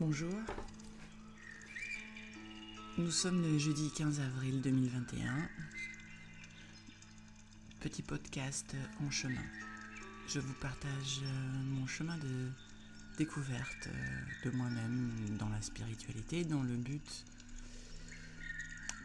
Bonjour. 0.00 0.32
Nous 2.98 3.10
sommes 3.10 3.42
le 3.42 3.58
jeudi 3.58 3.90
15 3.96 4.20
avril 4.20 4.60
2021. 4.60 5.48
Petit 7.80 8.02
podcast 8.02 8.76
en 9.04 9.10
chemin. 9.10 9.42
Je 10.28 10.38
vous 10.38 10.52
partage 10.60 11.22
euh, 11.24 11.62
mon 11.64 11.88
chemin 11.88 12.16
de 12.18 12.48
découverte 13.16 13.88
euh, 13.88 14.20
de 14.44 14.50
moi-même 14.56 15.10
dans 15.36 15.48
la 15.48 15.60
spiritualité, 15.60 16.44
dans 16.44 16.62
le 16.62 16.76
but 16.76 17.24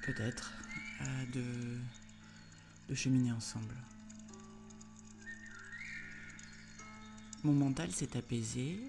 peut-être 0.04 0.54
euh, 1.02 1.26
de, 1.34 1.80
de 2.90 2.94
cheminer 2.94 3.32
ensemble. 3.32 3.76
Mon 7.44 7.54
mental 7.54 7.92
s'est 7.92 8.16
apaisé, 8.16 8.80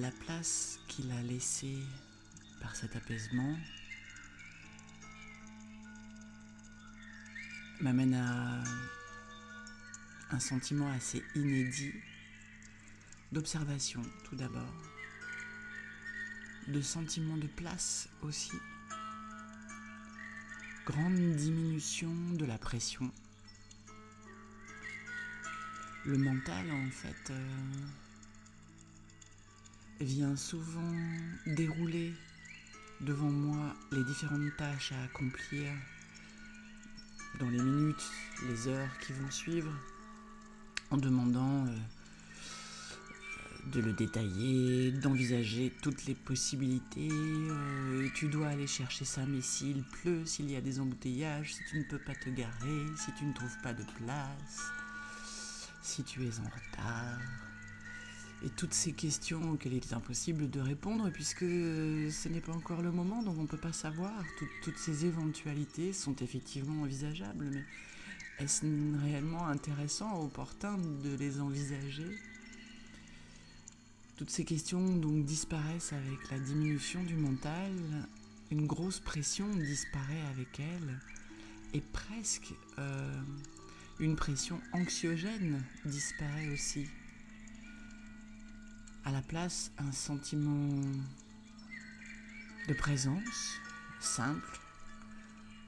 la 0.00 0.10
place 0.12 0.78
qu'il 0.86 1.10
a 1.10 1.22
laissée 1.22 1.82
par 2.60 2.76
cet 2.76 2.94
apaisement 2.94 3.56
m'amène 7.80 8.14
à 8.14 8.62
un 10.30 10.38
sentiment 10.38 10.88
assez 10.90 11.24
inédit 11.34 11.92
d'observation 13.32 14.02
tout 14.24 14.36
d'abord, 14.36 14.72
de 16.68 16.80
sentiment 16.80 17.36
de 17.36 17.48
place 17.48 18.08
aussi, 18.22 18.56
grande 20.86 21.34
diminution 21.36 22.14
de 22.34 22.44
la 22.44 22.58
pression. 22.58 23.10
Le 26.04 26.18
mental 26.18 26.70
en 26.70 26.90
fait 26.90 27.30
euh, 27.30 27.86
vient 30.00 30.36
souvent 30.36 30.94
dérouler 31.46 32.12
devant 33.00 33.30
moi 33.30 33.74
les 33.92 34.04
différentes 34.04 34.56
tâches 34.56 34.92
à 34.92 35.04
accomplir 35.04 35.70
dans 37.40 37.48
les 37.48 37.60
minutes, 37.60 38.10
les 38.48 38.68
heures 38.68 38.98
qui 38.98 39.12
vont 39.12 39.30
suivre, 39.30 39.72
en 40.90 40.96
demandant 40.96 41.66
euh, 41.66 41.76
de 43.72 43.80
le 43.80 43.92
détailler, 43.92 44.92
d'envisager 44.92 45.72
toutes 45.82 46.06
les 46.06 46.14
possibilités. 46.14 47.08
Euh, 47.12 48.08
tu 48.14 48.28
dois 48.28 48.48
aller 48.48 48.66
chercher 48.66 49.04
ça, 49.04 49.26
mais 49.26 49.42
s'il 49.42 49.82
pleut, 49.82 50.24
s'il 50.24 50.50
y 50.50 50.56
a 50.56 50.60
des 50.60 50.80
embouteillages, 50.80 51.54
si 51.54 51.60
tu 51.70 51.78
ne 51.78 51.84
peux 51.84 51.98
pas 51.98 52.14
te 52.14 52.30
garer, 52.30 52.86
si 52.96 53.12
tu 53.18 53.24
ne 53.24 53.32
trouves 53.32 53.58
pas 53.62 53.74
de 53.74 53.84
place, 53.96 54.72
si 55.82 56.02
tu 56.02 56.24
es 56.24 56.38
en 56.40 56.44
retard 56.44 57.20
et 58.44 58.50
toutes 58.50 58.74
ces 58.74 58.92
questions 58.92 59.50
auxquelles 59.50 59.74
il 59.74 59.82
est 59.82 59.92
impossible 59.92 60.48
de 60.48 60.60
répondre 60.60 61.10
puisque 61.10 61.40
ce 61.40 62.28
n'est 62.28 62.40
pas 62.40 62.52
encore 62.52 62.82
le 62.82 62.92
moment, 62.92 63.22
donc 63.22 63.36
on 63.38 63.42
ne 63.42 63.46
peut 63.48 63.56
pas 63.56 63.72
savoir. 63.72 64.12
toutes 64.62 64.78
ces 64.78 65.06
éventualités 65.06 65.92
sont 65.92 66.14
effectivement 66.16 66.82
envisageables, 66.82 67.50
mais 67.52 67.64
est-ce 68.38 68.64
réellement 69.02 69.46
intéressant, 69.48 70.22
opportun 70.22 70.78
de 70.78 71.16
les 71.16 71.40
envisager? 71.40 72.16
Toutes 74.16 74.30
ces 74.30 74.44
questions 74.44 74.96
donc 74.96 75.24
disparaissent 75.24 75.92
avec 75.92 76.30
la 76.30 76.38
diminution 76.38 77.02
du 77.02 77.14
mental, 77.14 77.72
une 78.50 78.66
grosse 78.66 79.00
pression 79.00 79.48
disparaît 79.48 80.22
avec 80.30 80.60
elle, 80.60 81.00
et 81.74 81.80
presque 81.80 82.52
euh, 82.78 83.20
une 83.98 84.16
pression 84.16 84.60
anxiogène 84.72 85.62
disparaît 85.84 86.48
aussi 86.48 86.86
à 89.04 89.12
la 89.12 89.22
place 89.22 89.72
un 89.78 89.92
sentiment 89.92 90.82
de 92.68 92.74
présence 92.74 93.60
simple. 94.00 94.58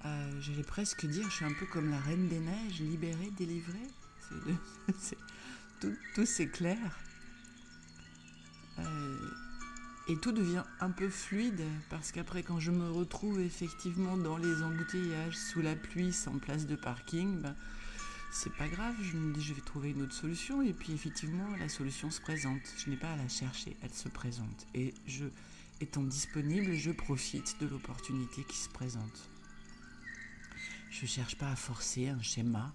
Euh, 0.05 0.41
J'allais 0.41 0.63
presque 0.63 1.07
dire, 1.07 1.29
je 1.29 1.37
suis 1.37 1.45
un 1.45 1.53
peu 1.53 1.67
comme 1.67 1.91
la 1.91 1.99
reine 1.99 2.29
des 2.29 2.39
neiges, 2.39 2.81
libérée, 2.81 3.31
délivrée. 3.37 3.89
tout, 5.81 6.27
s'éclaire. 6.27 6.99
Euh, 8.79 9.31
et 10.09 10.17
tout 10.17 10.33
devient 10.33 10.65
un 10.81 10.91
peu 10.91 11.09
fluide 11.09 11.63
parce 11.91 12.13
qu'après, 12.13 12.43
quand 12.43 12.61
je 12.61 12.71
me 12.71 12.91
retrouve 12.91 13.41
effectivement 13.41 14.17
dans 14.17 14.37
les 14.37 14.63
embouteillages, 14.63 15.37
sous 15.37 15.61
la 15.61 15.77
pluie, 15.77 16.13
sans 16.13 16.39
place 16.39 16.67
de 16.67 16.77
parking, 16.77 17.41
ben, 17.41 17.55
c'est 18.31 18.55
pas 18.55 18.69
grave, 18.69 18.95
je 19.03 19.17
me 19.17 19.35
dis 19.35 19.43
je 19.43 19.53
vais 19.55 19.61
trouver 19.61 19.91
une 19.91 20.03
autre 20.03 20.15
solution 20.15 20.63
et 20.63 20.73
puis 20.73 20.93
effectivement 20.93 21.49
la 21.59 21.69
solution 21.69 22.11
se 22.11 22.21
présente. 22.21 22.63
Je 22.79 22.91
n'ai 22.91 22.97
pas 22.97 23.13
à 23.13 23.17
la 23.17 23.29
chercher, 23.29 23.77
elle 23.83 23.93
se 23.93 24.09
présente. 24.09 24.67
Et 24.75 24.95
je, 25.07 25.25
étant 25.81 26.03
disponible, 26.03 26.75
je 26.75 26.91
profite 26.93 27.57
de 27.61 27.67
l'opportunité 27.67 28.45
qui 28.45 28.57
se 28.57 28.69
présente. 28.69 29.29
Je 30.91 31.07
cherche 31.07 31.37
pas 31.37 31.51
à 31.51 31.57
forcer 31.57 32.09
un 32.09 32.23
schéma 32.23 32.73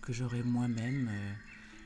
que 0.00 0.12
j'aurais 0.12 0.42
moi-même 0.42 1.08
euh, 1.10 1.32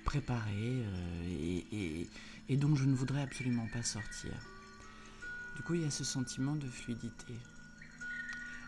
préparé 0.05 0.83
euh, 0.85 2.07
et, 2.49 2.57
dont 2.57 2.75
je 2.75 2.85
ne 2.85 2.95
voudrais 2.95 3.23
absolument 3.23 3.67
pas 3.73 3.83
sortir. 3.83 4.33
Du 5.57 5.63
coup, 5.63 5.75
il 5.75 5.83
y 5.83 5.85
a 5.85 5.91
ce 5.91 6.05
sentiment 6.05 6.57
de 6.57 6.67
fluidité. 6.67 7.35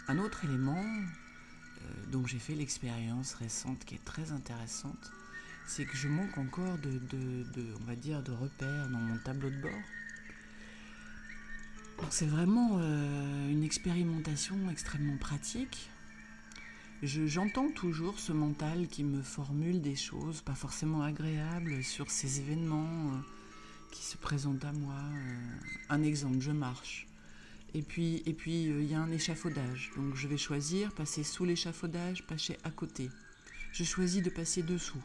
Un 0.08 0.18
autre 0.18 0.44
élément 0.44 0.84
donc 2.10 2.26
j'ai 2.26 2.38
fait 2.38 2.54
l'expérience 2.54 3.34
récente 3.34 3.84
qui 3.84 3.94
est 3.94 4.04
très 4.04 4.32
intéressante, 4.32 5.12
c'est 5.66 5.84
que 5.84 5.96
je 5.96 6.08
manque 6.08 6.36
encore 6.36 6.78
de, 6.78 7.00
on 7.78 8.34
repères 8.34 8.88
dans 8.88 8.98
mon 8.98 9.18
tableau 9.18 9.50
de 9.50 9.60
bord. 9.60 9.70
c'est 12.10 12.26
vraiment 12.26 12.78
euh, 12.80 13.50
une 13.50 13.62
expérimentation 13.62 14.56
extrêmement 14.70 15.16
pratique. 15.16 15.90
J'entends 17.02 17.70
toujours 17.70 18.18
ce 18.18 18.32
mental 18.32 18.88
qui 18.88 19.04
me 19.04 19.22
formule 19.22 19.80
des 19.80 19.96
choses 19.96 20.42
pas 20.42 20.54
forcément 20.54 21.02
agréables 21.02 21.82
sur 21.82 22.10
ces 22.10 22.40
événements 22.40 23.12
euh, 23.12 23.18
qui 23.90 24.02
se 24.02 24.16
présentent 24.16 24.64
à 24.64 24.72
moi. 24.72 24.96
un 25.88 26.02
exemple, 26.02 26.40
je 26.40 26.50
marche. 26.50 27.09
Et 27.74 27.82
puis, 27.82 28.22
et 28.26 28.32
puis 28.32 28.68
euh, 28.68 28.82
il 28.82 28.90
y 28.90 28.94
a 28.94 29.00
un 29.00 29.10
échafaudage. 29.10 29.90
Donc 29.96 30.14
je 30.14 30.28
vais 30.28 30.36
choisir 30.36 30.92
passer 30.92 31.22
sous 31.22 31.44
l'échafaudage, 31.44 32.26
passer 32.26 32.56
à 32.64 32.70
côté. 32.70 33.10
Je 33.72 33.84
choisis 33.84 34.22
de 34.22 34.30
passer 34.30 34.62
dessous. 34.62 35.02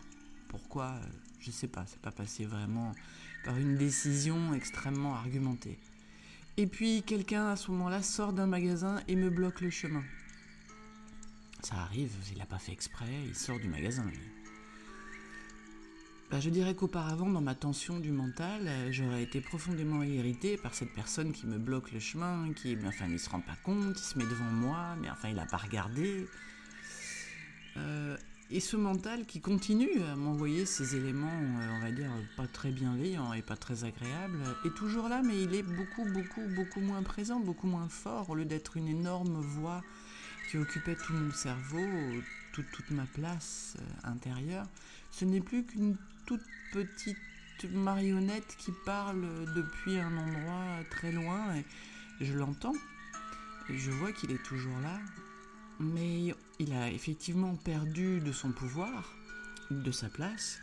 Pourquoi? 0.47 0.99
Je 1.39 1.49
ne 1.49 1.53
sais 1.53 1.67
pas. 1.67 1.85
C'est 1.87 2.01
pas 2.01 2.11
passé 2.11 2.45
vraiment 2.45 2.93
par 3.43 3.57
une 3.57 3.77
décision 3.77 4.53
extrêmement 4.53 5.15
argumentée. 5.15 5.77
Et 6.57 6.67
puis 6.67 7.03
quelqu'un 7.03 7.49
à 7.49 7.55
ce 7.55 7.69
moment-là 7.71 8.01
sort 8.01 8.33
d'un 8.33 8.47
magasin 8.47 9.01
et 9.07 9.15
me 9.15 9.29
bloque 9.29 9.61
le 9.61 9.69
chemin. 9.69 10.03
Ça 11.61 11.75
arrive, 11.75 12.11
il 12.31 12.37
n'a 12.37 12.45
pas 12.45 12.59
fait 12.59 12.71
exprès, 12.71 13.09
il 13.27 13.35
sort 13.35 13.59
du 13.59 13.67
magasin. 13.67 14.05
Bah, 16.31 16.39
je 16.39 16.49
dirais 16.49 16.73
qu'auparavant, 16.73 17.29
dans 17.29 17.41
ma 17.41 17.53
tension 17.53 17.99
du 17.99 18.11
mental, 18.11 18.67
euh, 18.67 18.91
j'aurais 18.91 19.21
été 19.21 19.41
profondément 19.41 20.01
irrité 20.01 20.57
par 20.57 20.73
cette 20.73 20.91
personne 20.91 21.31
qui 21.31 21.45
me 21.45 21.59
bloque 21.59 21.91
le 21.91 21.99
chemin, 21.99 22.51
qui, 22.53 22.75
enfin, 22.83 23.05
il 23.07 23.19
se 23.19 23.29
rend 23.29 23.41
pas 23.41 23.55
compte, 23.63 23.99
il 23.99 24.03
se 24.03 24.17
met 24.17 24.25
devant 24.25 24.45
moi, 24.45 24.95
mais 24.99 25.09
enfin, 25.11 25.29
il 25.29 25.35
n'a 25.35 25.45
pas 25.45 25.57
regardé. 25.57 26.25
Euh, 27.77 28.17
et 28.49 28.59
ce 28.59 28.75
mental 28.75 29.27
qui 29.27 29.39
continue 29.39 30.01
à 30.01 30.15
m'envoyer 30.15 30.65
ces 30.65 30.95
éléments, 30.95 31.27
euh, 31.27 31.77
on 31.77 31.79
va 31.81 31.91
dire, 31.91 32.09
pas 32.35 32.47
très 32.47 32.71
bienveillants 32.71 33.33
et 33.33 33.43
pas 33.43 33.55
très 33.55 33.83
agréables, 33.83 34.39
est 34.65 34.73
toujours 34.73 35.09
là, 35.09 35.21
mais 35.23 35.39
il 35.39 35.53
est 35.53 35.63
beaucoup, 35.63 36.05
beaucoup, 36.11 36.47
beaucoup 36.55 36.79
moins 36.79 37.03
présent, 37.03 37.39
beaucoup 37.39 37.67
moins 37.67 37.87
fort, 37.87 38.31
au 38.31 38.35
lieu 38.35 38.45
d'être 38.45 38.77
une 38.77 38.87
énorme 38.87 39.39
voix 39.41 39.83
qui 40.49 40.57
occupait 40.57 40.95
tout 40.95 41.13
mon 41.13 41.31
cerveau, 41.31 41.85
toute, 42.53 42.89
ma 42.91 43.05
place 43.05 43.75
intérieure. 44.03 44.67
Ce 45.11 45.25
n'est 45.25 45.41
plus 45.41 45.65
qu'une 45.65 45.97
toute 46.25 46.43
petite 46.71 47.17
marionnette 47.71 48.55
qui 48.57 48.71
parle 48.85 49.21
depuis 49.55 49.97
un 49.97 50.17
endroit 50.17 50.83
très 50.89 51.11
loin 51.11 51.55
je 52.21 52.33
l'entends 52.33 52.75
je 53.69 53.91
vois 53.91 54.11
qu'il 54.11 54.31
est 54.31 54.43
toujours 54.43 54.77
là. 54.79 54.99
Mais 55.79 56.33
il 56.59 56.73
a 56.73 56.89
effectivement 56.89 57.55
perdu 57.55 58.19
de 58.19 58.31
son 58.31 58.51
pouvoir, 58.51 59.13
de 59.71 59.91
sa 59.91 60.07
place, 60.07 60.59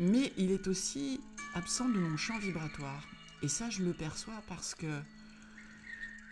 mais 0.00 0.32
il 0.38 0.52
est 0.52 0.68
aussi 0.68 1.20
absent 1.54 1.88
de 1.88 1.98
mon 1.98 2.16
champ 2.16 2.38
vibratoire. 2.38 3.06
Et 3.42 3.48
ça, 3.48 3.68
je 3.70 3.82
le 3.82 3.92
perçois 3.92 4.42
parce 4.48 4.74
que. 4.74 5.00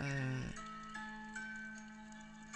Euh, 0.01 0.51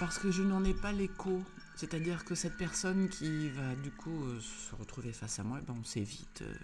parce 0.00 0.18
que 0.18 0.32
je 0.32 0.42
n'en 0.42 0.64
ai 0.64 0.74
pas 0.74 0.92
l'écho 0.92 1.42
c'est-à-dire 1.80 2.26
que 2.26 2.34
cette 2.34 2.58
personne 2.58 3.08
qui 3.08 3.48
va 3.48 3.74
du 3.74 3.90
coup 3.90 4.24
euh, 4.24 4.38
se 4.38 4.74
retrouver 4.74 5.14
face 5.14 5.38
à 5.38 5.44
moi, 5.44 5.60
eh 5.62 5.64
ben, 5.64 5.74
on 5.80 5.82
s'évite. 5.82 6.42
Euh, 6.42 6.54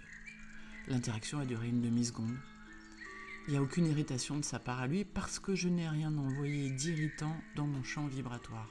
l'interaction 0.87 1.39
a 1.39 1.45
duré 1.45 1.69
une 1.69 1.81
demi-seconde. 1.81 2.37
Il 3.47 3.53
n'y 3.53 3.57
a 3.57 3.63
aucune 3.63 3.87
irritation 3.87 4.37
de 4.37 4.45
sa 4.45 4.59
part 4.59 4.79
à 4.79 4.85
lui 4.85 5.05
parce 5.05 5.39
que 5.39 5.55
je 5.55 5.69
n'ai 5.69 5.89
rien 5.89 6.15
envoyé 6.15 6.69
d'irritant 6.69 7.35
dans 7.55 7.65
mon 7.65 7.81
champ 7.81 8.05
vibratoire. 8.05 8.67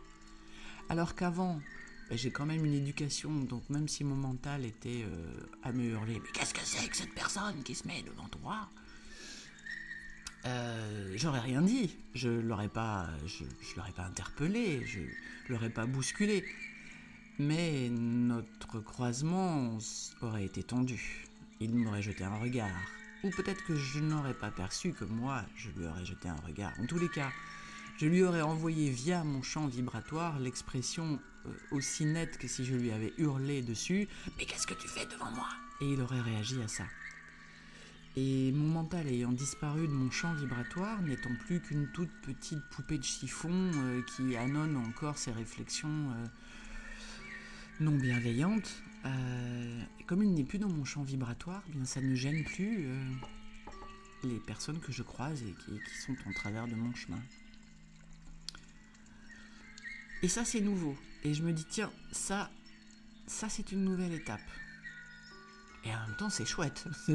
Alors 0.88 1.16
qu'avant, 1.16 1.60
ben, 2.08 2.16
j'ai 2.16 2.30
quand 2.30 2.46
même 2.46 2.64
une 2.64 2.74
éducation, 2.74 3.32
donc 3.32 3.68
même 3.68 3.88
si 3.88 4.04
mon 4.04 4.14
mental 4.14 4.64
était 4.64 5.04
euh, 5.04 5.48
à 5.64 5.72
me 5.72 5.82
hurler, 5.82 6.20
mais 6.22 6.30
qu'est-ce 6.32 6.54
que 6.54 6.60
c'est 6.62 6.88
que 6.88 6.96
cette 6.96 7.14
personne 7.14 7.60
qui 7.64 7.74
se 7.74 7.88
met 7.88 8.04
devant 8.04 8.28
toi? 8.28 8.68
Euh, 10.46 11.12
j'aurais 11.16 11.40
rien 11.40 11.62
dit. 11.62 11.96
Je 12.14 12.28
l'aurais 12.28 12.68
pas, 12.68 13.08
je, 13.26 13.44
l'aurais 13.76 13.92
pas 13.92 14.04
interpellé, 14.04 14.84
je 14.84 15.00
l'aurais 15.52 15.70
pas 15.70 15.86
bousculé. 15.86 16.44
Mais 17.38 17.88
notre 17.90 18.80
croisement 18.80 19.78
aurait 20.22 20.44
été 20.44 20.62
tendu. 20.62 21.26
Il 21.60 21.74
m'aurait 21.74 22.02
jeté 22.02 22.24
un 22.24 22.36
regard. 22.36 22.80
Ou 23.24 23.30
peut-être 23.30 23.64
que 23.64 23.74
je 23.74 23.98
n'aurais 23.98 24.34
pas 24.34 24.50
perçu 24.50 24.92
que 24.92 25.04
moi, 25.04 25.44
je 25.56 25.70
lui 25.70 25.86
aurais 25.86 26.04
jeté 26.04 26.28
un 26.28 26.40
regard. 26.46 26.72
En 26.80 26.86
tous 26.86 26.98
les 26.98 27.08
cas, 27.08 27.30
je 27.98 28.06
lui 28.06 28.22
aurais 28.22 28.42
envoyé 28.42 28.90
via 28.90 29.24
mon 29.24 29.42
champ 29.42 29.66
vibratoire 29.66 30.38
l'expression 30.38 31.18
euh, 31.46 31.50
aussi 31.70 32.04
nette 32.04 32.38
que 32.38 32.46
si 32.46 32.64
je 32.64 32.74
lui 32.74 32.92
avais 32.92 33.12
hurlé 33.16 33.62
dessus 33.62 34.06
Mais 34.38 34.44
qu'est-ce 34.44 34.66
que 34.66 34.74
tu 34.74 34.86
fais 34.86 35.06
devant 35.06 35.30
moi? 35.30 35.48
Et 35.80 35.92
il 35.92 36.00
aurait 36.00 36.20
réagi 36.20 36.60
à 36.62 36.68
ça. 36.68 36.84
Et 38.16 38.50
mon 38.52 38.68
mental 38.68 39.06
ayant 39.08 39.32
disparu 39.32 39.86
de 39.86 39.92
mon 39.92 40.10
champ 40.10 40.32
vibratoire, 40.32 41.02
n'étant 41.02 41.34
plus 41.44 41.60
qu'une 41.60 41.86
toute 41.92 42.10
petite 42.22 42.62
poupée 42.70 42.96
de 42.96 43.04
chiffon 43.04 43.50
euh, 43.52 44.02
qui 44.02 44.36
annonce 44.36 44.74
encore 44.88 45.18
ses 45.18 45.32
réflexions 45.32 46.10
euh, 46.10 46.26
non 47.80 47.92
bienveillantes, 47.92 48.82
comme 50.06 50.22
il 50.22 50.32
n'est 50.34 50.44
plus 50.44 50.58
dans 50.58 50.68
mon 50.68 50.84
champ 50.84 51.02
vibratoire, 51.02 51.62
eh 51.68 51.72
bien 51.72 51.84
ça 51.84 52.00
ne 52.00 52.14
gêne 52.14 52.42
plus 52.44 52.88
les 54.24 54.40
personnes 54.40 54.80
que 54.80 54.90
je 54.92 55.02
croise 55.02 55.42
et 55.42 55.54
qui 55.64 56.00
sont 56.00 56.16
en 56.26 56.32
travers 56.32 56.66
de 56.66 56.74
mon 56.74 56.92
chemin. 56.94 57.20
Et 60.22 60.28
ça, 60.28 60.44
c'est 60.44 60.60
nouveau. 60.60 60.96
Et 61.24 61.34
je 61.34 61.42
me 61.42 61.52
dis, 61.52 61.66
tiens, 61.68 61.92
ça, 62.10 62.50
ça 63.26 63.48
c'est 63.48 63.72
une 63.72 63.84
nouvelle 63.84 64.12
étape. 64.12 64.40
Et 65.86 65.94
en 65.94 66.06
même 66.06 66.16
temps, 66.16 66.30
c'est 66.30 66.44
chouette. 66.44 66.84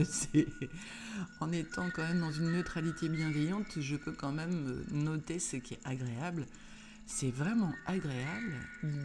en 1.40 1.52
étant 1.52 1.90
quand 1.90 2.04
même 2.04 2.22
dans 2.22 2.32
une 2.32 2.52
neutralité 2.52 3.10
bienveillante, 3.10 3.80
je 3.80 3.96
peux 3.98 4.14
quand 4.14 4.32
même 4.32 4.84
noter 4.92 5.40
ce 5.40 5.58
qui 5.58 5.74
est 5.74 5.86
agréable. 5.86 6.46
C'est 7.06 7.32
vraiment 7.32 7.74
agréable 7.86 8.56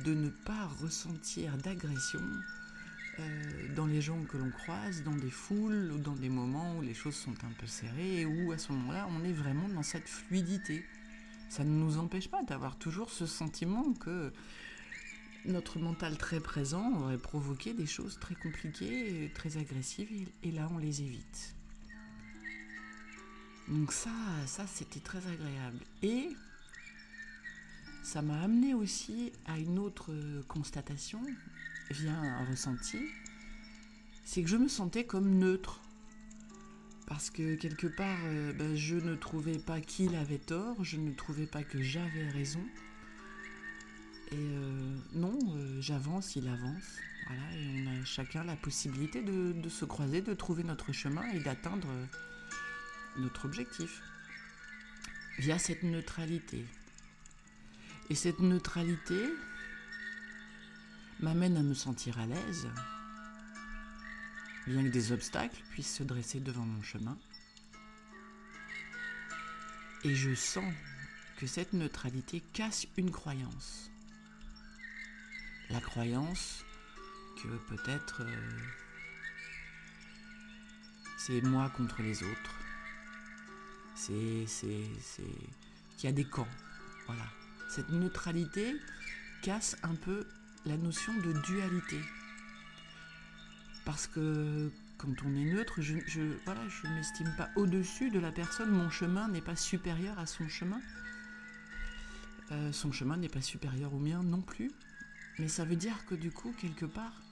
de 0.05 0.15
ne 0.15 0.29
pas 0.29 0.67
ressentir 0.81 1.57
d'agression 1.57 2.23
euh, 3.19 3.75
dans 3.75 3.87
les 3.87 4.01
gens 4.01 4.23
que 4.25 4.37
l'on 4.37 4.51
croise, 4.51 5.03
dans 5.03 5.17
des 5.17 5.31
foules 5.31 5.91
ou 5.93 5.99
dans 5.99 6.15
des 6.15 6.29
moments 6.29 6.77
où 6.77 6.83
les 6.83 6.95
choses 6.95 7.17
sont 7.17 7.35
un 7.45 7.53
peu 7.59 7.67
serrées 7.67 8.21
et 8.21 8.27
où 8.27 8.53
à 8.53 8.59
ce 8.59 8.71
moment-là, 8.73 9.09
on 9.11 9.25
est 9.25 9.33
vraiment 9.33 9.69
dans 9.69 9.83
cette 9.83 10.09
fluidité 10.09 10.85
ça 11.49 11.65
ne 11.65 11.71
nous 11.71 11.99
empêche 11.99 12.29
pas 12.29 12.43
d'avoir 12.43 12.77
toujours 12.77 13.11
ce 13.11 13.27
sentiment 13.27 13.93
que 13.95 14.33
notre 15.47 15.79
mental 15.79 16.17
très 16.17 16.41
présent 16.41 16.93
aurait 17.01 17.19
provoqué 17.19 17.75
des 17.75 17.87
choses 17.87 18.19
très 18.19 18.35
compliquées, 18.35 19.31
très 19.35 19.57
agressives, 19.57 20.29
et 20.43 20.51
là 20.51 20.69
on 20.75 20.79
les 20.79 21.03
évite. 21.03 21.55
Donc 23.69 23.93
ça, 23.93 24.11
ça 24.47 24.67
c'était 24.67 25.01
très 25.01 25.19
agréable. 25.27 25.79
Et 26.03 26.31
ça 28.03 28.23
m'a 28.23 28.41
amené 28.41 28.75
aussi 28.75 29.33
à 29.47 29.59
une 29.59 29.79
autre 29.79 30.13
constatation 30.47 31.21
via 31.91 32.13
un 32.13 32.45
ressenti, 32.47 33.01
c'est 34.25 34.43
que 34.43 34.49
je 34.49 34.57
me 34.57 34.69
sentais 34.69 35.05
comme 35.05 35.39
neutre 35.39 35.81
parce 37.07 37.31
que 37.31 37.55
quelque 37.55 37.87
part, 37.87 38.19
euh, 38.25 38.53
ben, 38.53 38.75
je 38.75 38.97
ne 38.97 39.15
trouvais 39.15 39.59
pas 39.59 39.81
qu'il 39.81 40.17
avait 40.17 40.39
tort, 40.39 40.83
je 40.83 40.97
ne 40.97 41.13
trouvais 41.13 41.47
pas 41.47 41.63
que 41.63 41.81
j'avais 41.81 42.29
raison. 42.31 42.61
Et 44.33 44.37
euh, 44.37 44.97
non, 45.15 45.39
euh, 45.55 45.81
j'avance, 45.81 46.37
il 46.37 46.49
avance. 46.49 46.99
Voilà, 47.27 47.57
et 47.57 47.83
on 47.83 48.01
a 48.01 48.05
chacun 48.05 48.45
la 48.45 48.57
possibilité 48.57 49.23
de, 49.23 49.53
de 49.53 49.69
se 49.69 49.85
croiser, 49.85 50.21
de 50.23 50.35
trouver 50.35 50.63
notre 50.63 50.93
chemin 50.93 51.25
et 51.33 51.41
d'atteindre 51.41 51.89
notre 53.19 53.47
objectif 53.47 54.03
via 55.39 55.59
cette 55.59 55.83
neutralité. 55.83 56.65
Et 58.11 58.15
cette 58.15 58.39
neutralité 58.39 59.21
m'amène 61.21 61.57
à 61.57 61.63
me 61.63 61.75
sentir 61.75 62.19
à 62.19 62.27
l'aise, 62.27 62.69
bien 64.67 64.85
que 64.85 64.89
des 64.89 65.13
obstacles 65.13 65.61
puissent 65.71 65.97
se 65.97 66.03
dresser 66.03 66.41
devant 66.41 66.65
mon 66.65 66.83
chemin. 66.83 67.19
Et 70.05 70.15
je 70.15 70.35
sens 70.35 70.73
que 71.39 71.47
cette 71.47 71.73
neutralité 71.73 72.43
casse 72.53 72.87
une 72.97 73.11
croyance. 73.11 73.91
La 75.71 75.81
croyance 75.81 76.65
que 77.43 77.49
peut-être 77.69 78.23
euh, 78.23 78.59
c'est 81.19 81.41
moi 81.43 81.71
contre 81.71 82.03
les 82.03 82.23
autres. 82.23 82.55
C'est, 83.95 84.47
c'est, 84.47 84.85
c'est 85.01 85.23
qu'il 85.97 86.09
y 86.09 86.13
a 86.13 86.13
des 86.13 86.25
camps. 86.25 86.49
Voilà. 87.07 87.25
Cette 87.69 87.91
neutralité 87.91 88.77
casse 89.43 89.77
un 89.83 89.95
peu 89.95 90.27
la 90.67 90.77
notion 90.77 91.13
de 91.15 91.33
dualité. 91.43 92.01
Parce 93.85 94.07
que 94.07 94.71
quand 94.99 95.15
on 95.25 95.35
est 95.35 95.45
neutre, 95.45 95.81
je 95.81 95.95
ne 95.95 96.35
voilà, 96.45 96.61
je 96.69 96.89
m'estime 96.89 97.33
pas 97.37 97.51
au-dessus 97.57 98.11
de 98.11 98.19
la 98.19 98.33
personne, 98.33 98.71
mon 98.71 98.91
chemin 98.91 99.29
n'est 99.29 99.43
pas 99.43 99.57
supérieur 99.57 100.19
à 100.19 100.27
son 100.27 100.49
chemin. 100.49 100.81
Euh, 102.53 102.73
son 102.73 102.93
chemin 102.93 103.17
n'est 103.17 103.29
pas 103.29 103.43
supérieur 103.43 103.93
au 103.93 103.99
mien 103.99 104.23
non 104.23 104.41
plus. 104.41 104.71
Mais 105.39 105.49
ça 105.49 105.65
veut 105.65 105.77
dire 105.77 106.05
que 106.07 106.15
du 106.15 106.31
coup, 106.31 106.55
quelque 106.59 106.87
part, 106.87 107.23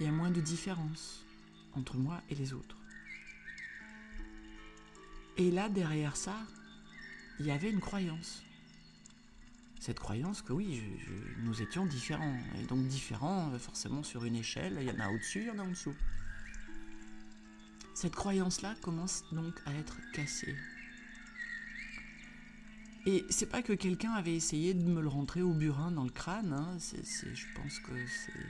il 0.00 0.06
y 0.06 0.08
a 0.08 0.12
moins 0.12 0.30
de 0.30 0.40
différence 0.40 1.24
entre 1.74 1.96
moi 1.96 2.22
et 2.30 2.34
les 2.34 2.52
autres. 2.52 2.76
Et 5.36 5.50
là, 5.50 5.68
derrière 5.68 6.16
ça, 6.16 6.36
il 7.38 7.46
y 7.46 7.50
avait 7.50 7.70
une 7.70 7.80
croyance 7.80 8.42
cette 9.80 10.00
croyance 10.00 10.42
que 10.42 10.52
oui, 10.52 10.82
nous 11.44 11.62
étions 11.62 11.86
différents. 11.86 12.36
Et 12.60 12.66
donc 12.66 12.86
différents, 12.88 13.50
euh, 13.52 13.58
forcément 13.58 14.02
sur 14.02 14.24
une 14.24 14.36
échelle, 14.36 14.76
il 14.80 14.86
y 14.86 14.90
en 14.90 15.00
a 15.00 15.08
au-dessus, 15.10 15.40
il 15.40 15.46
y 15.46 15.50
en 15.50 15.58
a 15.58 15.62
en 15.62 15.68
dessous. 15.68 15.94
Cette 17.94 18.14
croyance-là 18.14 18.74
commence 18.82 19.24
donc 19.32 19.54
à 19.66 19.72
être 19.72 19.96
cassée. 20.12 20.54
Et 23.10 23.24
c'est 23.30 23.46
pas 23.46 23.62
que 23.62 23.72
quelqu'un 23.72 24.12
avait 24.12 24.34
essayé 24.36 24.74
de 24.74 24.86
me 24.86 25.00
le 25.00 25.08
rentrer 25.08 25.40
au 25.40 25.54
burin 25.54 25.90
dans 25.90 26.04
le 26.04 26.10
crâne, 26.10 26.52
hein. 26.52 26.76
je 26.78 27.44
pense 27.56 27.78
que 27.78 27.92
c'est 28.06 28.44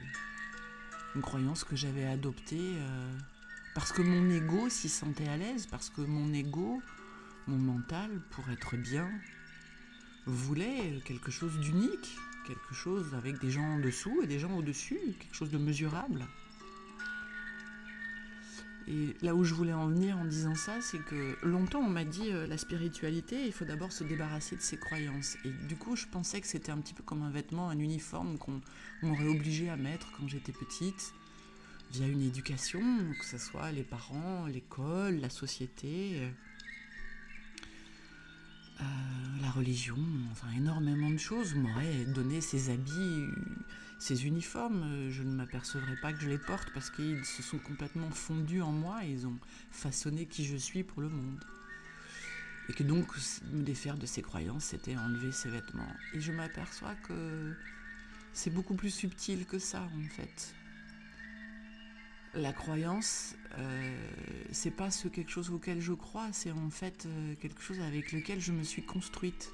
une 1.15 1.23
croyance 1.23 1.63
que 1.63 1.77
j'avais 1.77 2.05
adoptée 2.05 2.59
euh, 2.59 3.13
parce 3.77 3.93
que 3.93 4.03
mon 4.03 4.29
ego 4.29 4.69
s'y 4.69 4.89
sentait 4.89 5.29
à 5.29 5.37
l'aise, 5.37 5.69
parce 5.69 5.91
que 5.91 6.01
mon 6.01 6.33
ego, 6.33 6.83
mon 7.47 7.57
mental, 7.57 8.21
pour 8.31 8.51
être 8.51 8.77
bien, 8.77 9.09
voulait 10.27 11.01
quelque 11.05 11.31
chose 11.31 11.57
d'unique, 11.61 12.19
quelque 12.45 12.75
chose 12.75 13.15
avec 13.15 13.39
des 13.39 13.53
gens 13.53 13.63
en 13.63 13.79
dessous 13.79 14.23
et 14.25 14.27
des 14.27 14.41
gens 14.41 14.57
au-dessus, 14.57 14.99
quelque 15.21 15.37
chose 15.37 15.53
de 15.53 15.59
mesurable. 15.59 16.27
Et 18.89 19.15
là 19.21 19.35
où 19.35 19.45
je 19.45 19.53
voulais 19.53 19.75
en 19.75 19.89
venir 19.89 20.17
en 20.17 20.25
disant 20.25 20.55
ça, 20.55 20.81
c'est 20.81 21.05
que 21.05 21.37
longtemps 21.43 21.81
on 21.81 21.91
m'a 21.91 22.05
dit 22.05 22.31
euh, 22.33 22.47
la 22.47 22.57
spiritualité, 22.57 23.45
il 23.45 23.53
faut 23.53 23.67
d'abord 23.67 23.93
se 23.93 24.03
débarrasser 24.03 24.57
de 24.57 24.63
ses 24.63 24.79
croyances. 24.79 25.37
Et 25.45 25.51
du 25.69 25.77
coup, 25.77 25.95
je 25.95 26.07
pensais 26.07 26.41
que 26.41 26.47
c'était 26.47 26.73
un 26.73 26.79
petit 26.79 26.95
peu 26.95 27.03
comme 27.03 27.23
un 27.23 27.31
vêtement, 27.31 27.69
un 27.69 27.79
uniforme 27.79 28.39
qu'on 28.39 28.63
m'aurait 29.03 29.29
obligé 29.29 29.69
à 29.69 29.77
mettre 29.77 30.11
quand 30.13 30.27
j'étais 30.27 30.53
petite, 30.53 31.13
via 31.93 32.07
une 32.07 32.23
éducation, 32.23 32.81
que 33.19 33.27
ce 33.27 33.37
soit 33.37 33.73
les 33.73 33.83
parents, 33.83 34.47
l'école, 34.47 35.21
la 35.21 35.31
société. 35.31 36.23
Euh, 36.23 36.31
la 39.43 39.51
religion, 39.51 39.99
enfin 40.31 40.49
énormément 40.57 41.11
de 41.11 41.19
choses 41.19 41.55
m'auraient 41.55 42.05
donné 42.07 42.41
ces 42.41 42.71
habits, 42.71 43.27
ces 43.99 44.27
uniformes. 44.27 45.11
Je 45.11 45.23
ne 45.23 45.33
m'apercevrais 45.33 45.97
pas 46.01 46.13
que 46.13 46.21
je 46.21 46.29
les 46.29 46.39
porte 46.39 46.71
parce 46.73 46.91
qu'ils 46.91 47.25
se 47.25 47.43
sont 47.43 47.59
complètement 47.59 48.11
fondus 48.11 48.63
en 48.63 48.73
moi 48.73 49.05
et 49.05 49.11
ils 49.11 49.27
ont 49.27 49.39
façonné 49.71 50.27
qui 50.27 50.45
je 50.45 50.57
suis 50.57 50.83
pour 50.83 51.03
le 51.03 51.09
monde. 51.09 51.45
Et 52.69 52.75
que 52.75 52.83
donc 52.83 53.07
me 53.53 53.63
défaire 53.63 53.97
de 53.97 54.07
ces 54.07 54.21
croyances, 54.21 54.65
c'était 54.65 54.97
enlever 54.97 55.33
ces 55.33 55.49
vêtements. 55.49 55.93
Et 56.13 56.21
je 56.21 56.33
m'aperçois 56.33 56.95
que 56.97 57.55
c'est 58.33 58.51
beaucoup 58.51 58.75
plus 58.75 58.91
subtil 58.91 59.47
que 59.47 59.59
ça 59.59 59.83
en 59.83 60.09
fait 60.11 60.55
la 62.35 62.53
croyance, 62.53 63.35
euh, 63.59 63.97
c'est 64.53 64.71
pas 64.71 64.91
ce 64.91 65.09
quelque 65.09 65.31
chose 65.31 65.51
auquel 65.51 65.81
je 65.81 65.93
crois, 65.93 66.29
c'est 66.33 66.53
en 66.53 66.71
fait 66.71 67.07
euh, 67.07 67.35
quelque 67.41 67.61
chose 67.61 67.81
avec 67.81 68.13
lequel 68.13 68.41
je 68.41 68.53
me 68.53 68.63
suis 68.63 68.83
construite. 68.83 69.53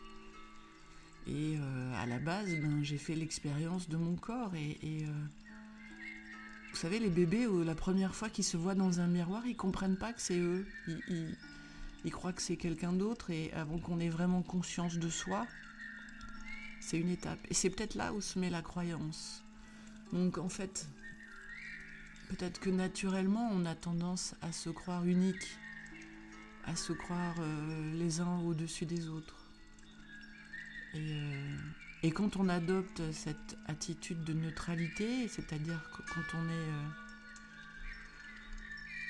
Et 1.27 1.57
euh, 1.57 2.03
à 2.03 2.07
la 2.07 2.19
base, 2.19 2.49
ben, 2.49 2.83
j'ai 2.83 2.99
fait 2.99 3.15
l'expérience 3.15 3.89
de 3.89 3.97
mon 3.97 4.17
corps. 4.17 4.55
Et, 4.55 5.07
vous 6.71 6.77
savez, 6.81 6.99
les 6.99 7.11
bébés, 7.11 7.47
la 7.65 7.75
première 7.75 8.15
fois 8.15 8.29
qu'ils 8.29 8.45
se 8.45 8.57
voient 8.57 8.75
dans 8.75 9.01
un 9.01 9.07
miroir, 9.07 9.47
ils 9.47 9.57
comprennent 9.57 9.97
pas 9.97 10.13
que 10.13 10.21
c'est 10.21 10.39
eux. 10.39 10.67
Ils, 10.89 11.37
ils 12.05 12.11
croient 12.11 12.33
que 12.33 12.43
c'est 12.43 12.57
quelqu'un 12.57 12.93
d'autre. 12.93 13.31
Et 13.31 13.53
avant 13.53 13.79
qu'on 13.79 14.01
ait 14.01 14.09
vraiment 14.09 14.43
conscience 14.43 14.99
de 14.99 15.09
soi, 15.09 15.47
c'est 16.81 16.99
une 16.99 17.11
étape. 17.11 17.39
Et 17.49 17.55
c'est 17.55 17.71
peut-être 17.71 17.95
là 17.95 18.13
où 18.13 18.21
se 18.21 18.39
met 18.39 18.51
la 18.51 18.61
croyance. 18.61 19.45
Donc 20.13 20.37
en 20.39 20.49
fait, 20.49 20.89
Peut-être 22.29 22.59
que 22.59 22.71
naturellement, 22.71 23.49
on 23.53 23.65
a 23.65 23.75
tendance 23.75 24.35
à 24.41 24.51
se 24.51 24.71
croire 24.71 25.05
unique, 25.05 25.57
à 26.65 26.75
se 26.75 26.93
croire 26.93 27.37
les 27.93 28.21
uns 28.21 28.41
au-dessus 28.41 28.87
des 28.87 29.09
autres. 29.09 29.44
Et, 30.95 31.17
et, 32.03 32.11
quand 32.11 32.37
on 32.37 32.49
adopte 32.49 33.03
cette 33.13 33.57
attitude 33.67 34.23
de 34.25 34.33
neutralité, 34.33 35.29
c'est-à-dire 35.29 35.81
quand 36.15 36.39
on 36.39 36.49
est 36.49 36.71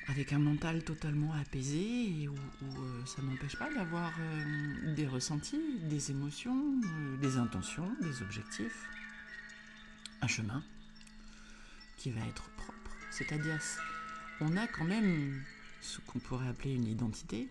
avec 0.07 0.33
un 0.33 0.39
mental 0.39 0.83
totalement 0.83 1.33
apaisé 1.33 2.21
et 2.21 2.27
où, 2.27 2.35
euh, 2.35 3.05
ça 3.05 3.21
n'empêche 3.21 3.55
pas 3.57 3.73
d'avoir 3.73 4.13
euh, 4.19 4.93
des 4.93 5.07
ressentis, 5.07 5.79
des 5.89 6.11
émotions, 6.11 6.79
euh, 6.85 7.17
des 7.17 7.37
intentions, 7.37 7.91
des 8.01 8.21
objectifs, 8.21 8.87
un 10.21 10.27
chemin 10.27 10.63
qui 11.97 12.11
va 12.11 12.21
être 12.27 12.49
propre. 12.51 12.91
C'est-à-dire, 13.09 13.59
on 14.41 14.55
a 14.57 14.67
quand 14.67 14.83
même 14.85 15.41
ce 15.81 15.99
qu'on 16.01 16.19
pourrait 16.19 16.47
appeler 16.47 16.73
une 16.73 16.87
identité, 16.87 17.49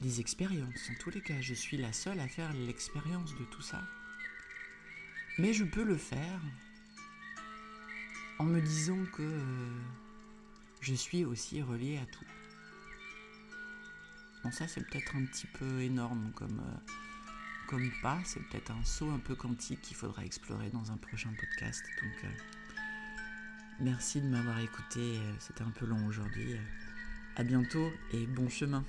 des 0.00 0.20
expériences. 0.20 0.90
En 0.90 0.94
tous 0.98 1.10
les 1.10 1.20
cas, 1.20 1.40
je 1.40 1.54
suis 1.54 1.76
la 1.76 1.92
seule 1.92 2.20
à 2.20 2.28
faire 2.28 2.52
l'expérience 2.52 3.34
de 3.36 3.44
tout 3.44 3.62
ça. 3.62 3.82
Mais 5.38 5.52
je 5.52 5.64
peux 5.64 5.84
le 5.84 5.96
faire 5.96 6.40
en 8.38 8.44
me 8.44 8.60
disant 8.60 9.04
que 9.12 9.40
je 10.80 10.94
suis 10.94 11.24
aussi 11.24 11.62
relié 11.62 11.98
à 11.98 12.06
tout. 12.06 12.24
Bon, 14.42 14.50
ça 14.50 14.66
c'est 14.66 14.80
peut-être 14.86 15.14
un 15.16 15.24
petit 15.26 15.46
peu 15.46 15.82
énorme 15.82 16.32
comme, 16.34 16.60
euh, 16.60 16.92
comme 17.68 17.90
pas, 18.02 18.18
c'est 18.24 18.40
peut-être 18.48 18.70
un 18.70 18.84
saut 18.84 19.10
un 19.10 19.18
peu 19.18 19.34
quantique 19.34 19.82
qu'il 19.82 19.96
faudra 19.96 20.24
explorer 20.24 20.70
dans 20.70 20.90
un 20.90 20.96
prochain 20.96 21.30
podcast. 21.38 21.84
Donc, 22.02 22.24
euh, 22.24 22.28
merci 23.80 24.22
de 24.22 24.28
m'avoir 24.28 24.58
écouté, 24.60 25.18
euh, 25.18 25.34
c'était 25.38 25.62
un 25.62 25.70
peu 25.70 25.84
long 25.84 26.06
aujourd'hui. 26.06 26.56
À 27.36 27.44
bientôt 27.44 27.92
et 28.12 28.26
bon 28.26 28.48
chemin. 28.48 28.84